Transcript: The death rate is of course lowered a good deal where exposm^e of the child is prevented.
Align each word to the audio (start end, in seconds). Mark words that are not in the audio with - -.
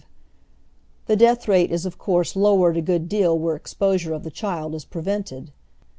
The 1.05 1.15
death 1.15 1.47
rate 1.47 1.69
is 1.71 1.85
of 1.85 1.99
course 1.99 2.35
lowered 2.35 2.75
a 2.75 2.81
good 2.81 3.07
deal 3.07 3.37
where 3.37 3.59
exposm^e 3.59 4.11
of 4.15 4.23
the 4.23 4.31
child 4.31 4.73
is 4.73 4.83
prevented. 4.83 5.51